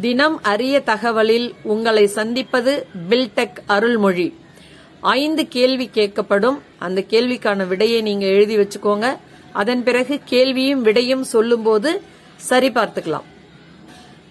தினம் 0.00 0.42
அரிய 0.42 0.80
தகவலில் 0.80 1.54
உங்களை 1.62 2.06
சந்திப்பது 2.06 2.86
பில்டெக் 3.10 3.56
அருள்மொழி. 3.66 4.34
ஐந்து 5.00 5.48
கேள்வி 5.48 5.90
கேட்கப்படும். 5.94 6.58
அந்த 6.78 7.04
கேள்விக்கான 7.10 7.66
விடையை 7.66 8.00
நீங்க 8.00 8.26
எழுதி 8.26 8.56
வச்சுக்கோங்க. 8.56 9.16
அதன் 9.52 9.82
பிறகு 9.82 10.20
கேள்வியும் 10.24 10.82
விடையும் 10.82 11.24
சொல்லும்போது 11.24 12.02
சரி 12.36 12.70
பார்த்துக்கலாம். 12.70 13.24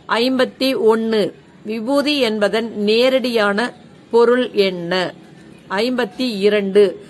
ஐம்பத்தி 0.08 0.78
ஒன்னு. 0.78 1.36
விபூதி 1.64 2.20
என்பதன் 2.20 2.78
நேரடியான 2.78 3.74
பொருள் 4.12 4.52
என்ன? 4.52 5.14
ஐம்பத்தி 5.70 6.40
இரண்டு. 6.40 7.06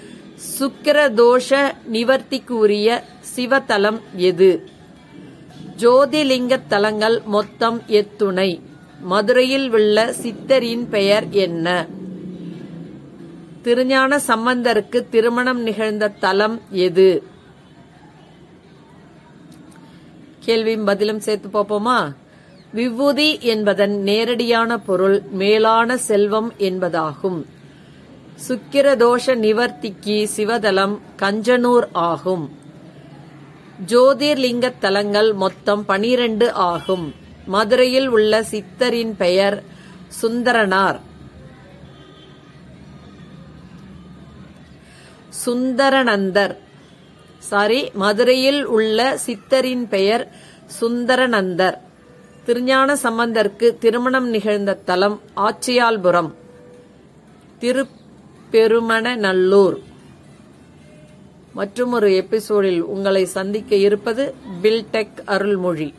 சுக்கிரதோஷ 0.59 1.39
தோஷ 1.49 1.73
நிவர்த்திக்கு 1.93 3.01
சிவத்தலம் 3.35 3.99
எது? 4.15 4.69
ஜோதிலிங்க 5.77 6.59
தலங்கள் 6.67 7.21
மொத்தம் 7.25 7.81
எத்துணை. 7.87 8.61
மதுரையில் 8.99 9.71
உள்ள 9.71 10.13
சித்தரின் 10.23 10.87
பெயர் 10.89 11.29
என்ன? 11.29 11.87
திருஞான 13.61 14.21
சம்பந்தருக்கு 14.27 15.09
திருமணம் 15.09 15.61
நிகழ்ந்த 15.61 16.07
தலம் 16.07 16.61
எது? 16.69 17.23
கேள்வியும் 20.39 20.85
பதிலும் 20.85 21.19
சேர்த்து 21.19 21.49
பார்ப்போமா? 21.49 22.15
விபூதி 22.71 23.37
என்பதன் 23.39 24.01
நேரடியான 24.01 24.77
பொருள் 24.77 25.21
மேலான 25.31 25.97
செல்வம் 25.97 26.53
என்பதாகும். 26.57 27.45
சுக்கிரதோஷ 28.47 29.25
நிவர்த்திக்கு 29.25 30.27
சிவதலம் 30.35 30.99
கஞ்சனூர் 31.17 31.87
ஆகும். 31.91 32.63
ஜோதிர்லிங்க 33.87 34.73
தலங்கள் 34.79 35.33
மொத்தம் 35.33 35.85
பனிரெண்டு 35.85 36.53
ஆகும். 36.53 37.13
மதுரையில் 37.45 38.07
உள்ள 38.07 38.45
சித்தரின் 38.51 39.13
பெயர் 39.17 39.63
சுந்தரனார். 40.21 40.99
சுந்தரநந்தர். 45.45 46.55
சாரி 47.37 47.91
மதுரையில் 47.93 48.65
உள்ள 48.65 49.19
சித்தரின் 49.25 49.87
பெயர் 49.87 50.31
சுந்தரநந்தர். 50.81 51.77
திருஞான 52.43 52.95
சம்பந்தருக்கு 52.95 53.77
திருமணம் 53.77 54.29
நிகழ்ந்த 54.29 54.73
தலம் 54.73 55.21
ஆச்சியால்புரம். 55.37 56.33
திருப்பெருமணநல்லூர் 57.59 59.77
மற்றும் 61.59 61.91
ஒரு 61.97 62.07
எபிசோடில் 62.21 62.81
உங்களை 62.93 63.25
சந்திக்க 63.37 63.75
இருப்பது 63.87 64.23
பில்டெக் 64.63 65.19
அருள்மொழி. 65.35 65.89